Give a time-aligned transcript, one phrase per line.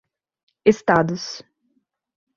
[0.71, 1.45] Estados